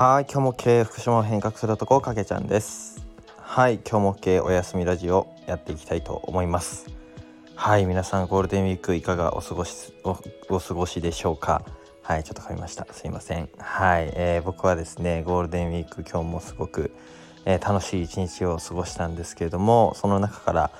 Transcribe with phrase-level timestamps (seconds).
[0.00, 3.04] はい今日も経営福島を変革する男かけちゃんです。
[3.36, 6.86] はい今日も経営お休みラジオやっていきたいと思います。
[7.56, 11.64] はい皆さんゴールデンウィークいかがお過ごしお過ごしでしょうか？
[12.04, 12.86] はいちょっと噛みました。
[12.92, 13.48] すいません。
[13.58, 16.92] はい、えー、僕はですねゴールデンウィーク今日もすごく、
[17.44, 20.70] えー、楽しい一日を過ごしたんですけれどもその中から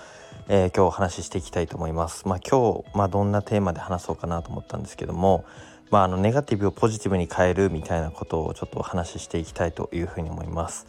[0.51, 2.27] えー、今日お話ししていきたいと思います。
[2.27, 5.45] まあ、今日、まあ、どんなテーマで話そうかなと思ったんですけども、
[5.91, 10.87] まあ、あのネガティブをポジティブに変えるみたいなことをちょっとお話ししていきたいというふうに思います。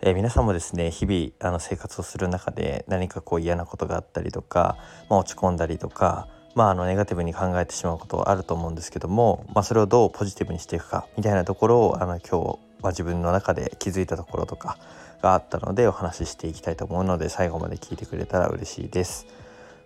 [0.00, 4.76] えー、皆さんもですね日々あの生活をする中で何かこう嫌なことがあったりとか、
[5.08, 14.78] まあ、落ち込んだりとか、まあ、あのネガティブに考えてしまうことはあると思うんですけども、まあ、それをどうポジティブにしていくかみたいなところをあの今日、まあ、自分の中で気づいたところとか
[15.22, 19.26] があったのでお話ししていきたいと思うので最後まで聞いてくれたら嬉しいです。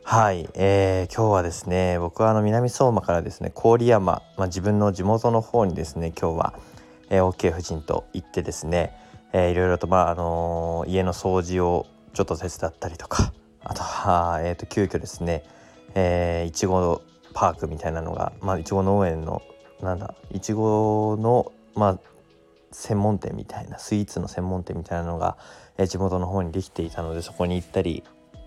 [0.03, 6.55] はい、えー、今日はですね僕はあの南相馬からですね郡山、まあ、自分の地元の方にですね今日は、
[7.09, 8.95] えー、OK 夫人と行ってですね、
[9.33, 13.33] えー、いろいろと、まああのー、家の掃除をちょっと手伝ったりとか
[13.65, 15.43] あとは、えーと、急遽ですね、
[15.95, 17.01] えー、いちご
[17.33, 19.43] パークみたいなのが、まあ、いちご農園の
[19.83, 21.99] なんだいちごの、まあ、
[22.75, 25.37] 専門店みたいなスイーツの専門店みたいなのが、
[25.79, 28.05] え、地元の方にできていたのでそこに行ったり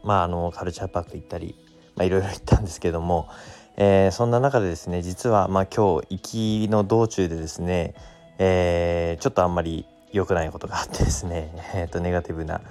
[0.07, 1.55] まあ、あのカルチャーパーク行ったり、
[1.95, 3.29] まあ、いろいろ行ったんですけども、
[3.75, 7.93] えー、そんな中でですね実は、まあ、今日行きの道中でですね、
[8.39, 12.61] えー、ちょっとあんまり良くないことがあってですね、 えーと、ネガティブな、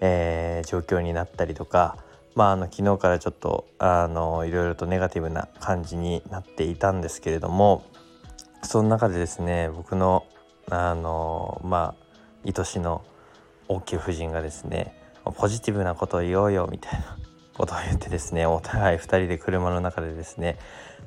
[0.00, 1.96] えー、状況になったりとか、
[2.34, 7.84] まあ、あの昨日からちょっとあのいろいろとネガティブな感じになっていたんですけれども
[8.62, 10.24] その中でですね僕の
[10.70, 13.04] あのまあ愛しの
[13.68, 14.94] 大きい夫人がですね
[15.36, 17.16] ポジティブなことを言おうよみたいな
[17.54, 20.58] ことを言ってですねお互い2人で車の中でですね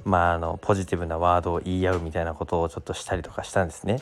[0.03, 4.01] まああのポジティブなワードを言い合うみたいなことをちょっとしたりとかしたんですね。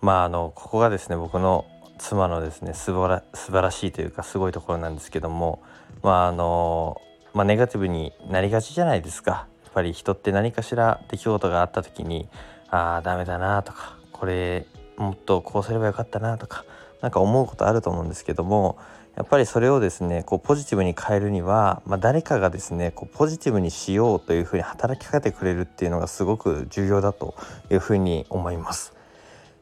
[0.00, 1.64] まああのここがですね僕の
[1.98, 5.62] 妻のですね素晴ら素晴らしいというかすごいところなんですけども
[6.02, 7.00] まああの
[7.34, 12.28] まあ、ネガティブになりがちじゃないですかやっぱり人って何かしら出来事があった時に
[12.70, 14.64] ああダメだなとかこれ
[14.96, 16.64] もっとこうすればよかったなとか
[17.02, 18.78] 何か思うことあると思うんですけども
[19.16, 27.34] やっぱりそれをですねこうポジティブに変えるには、まあ、誰かがですねこうポジティブにしようというふうに働きかけてくれるっていうのがすごく重要だと
[27.70, 28.94] いうふうに思います。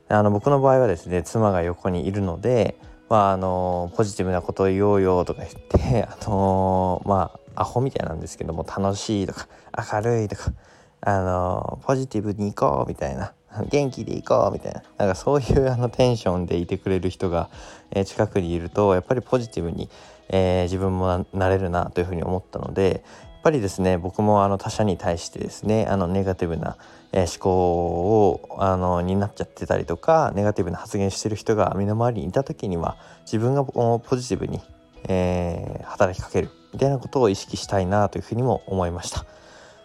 [0.08, 2.76] あの僕の場合はですね妻が横にいるので、
[3.08, 9.48] まあ、あのポジティブなことを言おうよとか言って あのまあアホみたいなんですけども楽しいとか
[9.92, 10.52] 明るいとか
[11.00, 13.32] あのポジティブに行こうみたいな
[13.70, 17.48] 元気でいこうみたいななんかそういうあのテンションでいてくれる人が、
[17.90, 19.88] え、近くにいるとやっぱりポジティブに、
[20.28, 26.76] え、自分もなれるなというふうに思ったのでやっぱりですね僕もあの他者に対してですねあのネガティブな、
[27.12, 34.60] え、思考をあのになっちゃってたりとかネガティブな発言してる人が身の回りにいた時には自分がポジティブに、
[35.08, 39.26] えー、働きかけるみたいなことを意識したいなというふうにも思いました。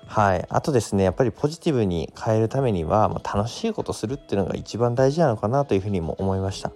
[0.07, 6.71] はい、あとですねやっぱりポジティブに変えるためには、まあ、楽しいことするっていうのが一番大事なのかなというふうにも思いました。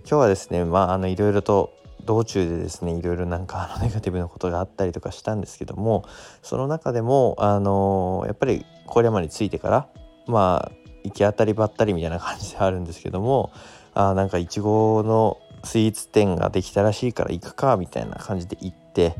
[0.00, 1.72] 今日はですねまああのいろいろと
[2.04, 6.04] 道中でですねいろいろなんかあのネガティブなことがあったりとかしたんですけども
[6.42, 9.88] その中でもあのやっぱり郡山に着いてから
[10.26, 10.72] まあ
[11.04, 13.52] 行き当たりばったりみたいな感じであるんですけども
[13.94, 19.14] あなんかいちごのスイーツ店ができたらしいから行くかみたいな感じで行って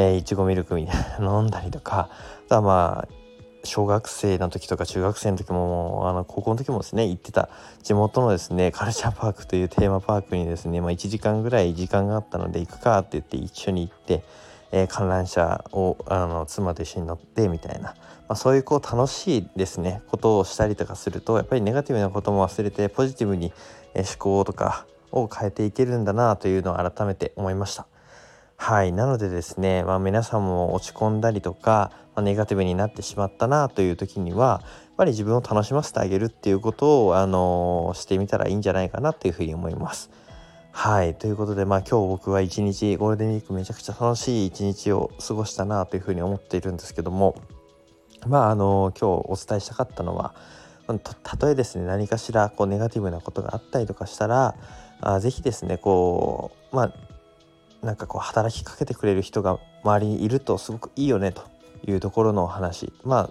[0.00, 2.08] えー、いちごミルクみたいな 飲んだりとか
[2.46, 3.08] あとはまあ
[3.64, 7.48] 小学生の時とか中学生の時もあの高校の時もですね行ってた
[7.82, 14.22] 地元のですねカルチャーパークというテーマパークにですね、まあ、1時間ぐらい時間があったので行くかって言って一緒に行って、
[14.70, 17.94] えー、観覧車をあの妻と一緒に乗ってみたいな、ま
[18.28, 23.52] あ、そういうこう楽しいですねことをしたりとかするとやっぱりネガティブなことも忘れてポジティブに
[23.96, 27.88] 思考とかを変えていけるんだなというのを改めて思いました。
[28.60, 40.10] はいなのでですね、まあ、皆さんも落ち込んだりとか、まあ、ネガティブになってしまったなという時にはやっぱり自分を楽しませてあげるっていうことを、あのー、してみたらいいんじゃないかなっていうふうに思います。
[40.72, 47.36] はいということで、まあ、今日僕は一日ゴールデンウィークめちゃくちゃ楽しい一日を過ごしたなというふうに思っているんですけども
[48.26, 50.34] まああのー、今日お伝えしたかったのは
[51.22, 54.54] たとえですね何かしらこうネガティブなことがあったりとかしたら
[55.00, 57.07] あぜひですねこうまあ
[57.82, 61.42] なんかこう働きかけてくれる人が周りにいるとすごくいいよねと
[61.86, 63.30] いうところの話ま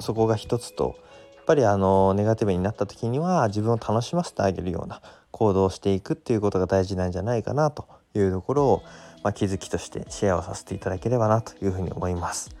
[0.00, 0.96] そこが一つと
[1.36, 5.00] やっぱりあのネガティブになった時には自分を楽しませてあげるような
[5.30, 8.82] 行動をしていくっていうことが大事なんじゃないかなというところを、
[9.22, 12.54] まあ、気づきとしてシェアをさせていただければなというふうに思います。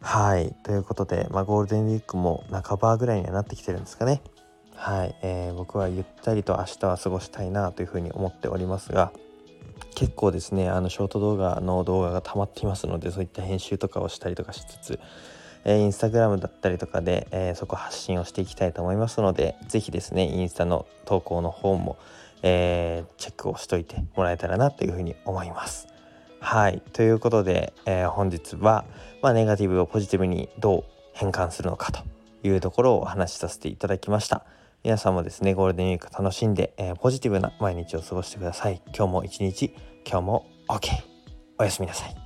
[0.00, 4.20] はいということで、まあ、ゴールデンウィークも半ばぐらいにはなってきてるんですかね。
[4.74, 9.12] はい、えー、僕はゆったりと明日は過ごしたいなというふうに思っておりますが
[9.94, 15.00] 結構ですねあのショート動画の動画が溜まっていますのでそういった編集とかをしたりとかしつつ、
[15.64, 21.96] えー、インスタグラムだったりとかで、えー、そこ発信をしていきたいと思いますので是非ですねインスタの投稿の方も、
[22.42, 25.88] えー、チェックをしといてもらえたらなというふうに思います。
[26.40, 28.84] はいということで、え、本日は、
[29.22, 32.02] まあ、ネガティブをポジティブにどう変換するのかと
[32.46, 34.44] いうところをお話しさせていただきました。
[34.84, 38.82] 皆さんもですね、ゴールデンウィーク楽しんで、えー、ポジティブな毎日を過ごしてください。
[38.94, 39.74] 今日も一日、
[40.06, 40.90] 今日も OK。
[41.58, 42.23] おやすみなさい。